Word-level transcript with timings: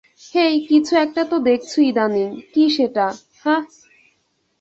হেই, 0.35 0.53
কিছু 0.69 0.93
একটা 0.95 1.21
তো 1.25 1.35
দেখছো 1.39 1.77
ইদানিং, 1.81 2.27
কী 2.53 2.63
সেটা, 2.69 3.05
হাহ? 3.45 3.61